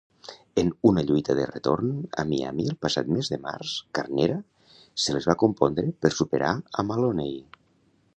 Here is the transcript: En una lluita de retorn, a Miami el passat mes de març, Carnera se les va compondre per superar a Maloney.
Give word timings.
En 0.59 0.69
una 0.91 1.01
lluita 1.09 1.33
de 1.39 1.43
retorn, 1.49 1.91
a 2.23 2.25
Miami 2.29 2.65
el 2.71 2.79
passat 2.85 3.11
mes 3.17 3.29
de 3.33 3.39
març, 3.43 3.73
Carnera 3.99 4.39
se 5.05 5.15
les 5.19 5.29
va 5.33 5.37
compondre 5.45 5.93
per 6.07 6.13
superar 6.21 6.55
a 6.57 6.87
Maloney. 6.89 7.37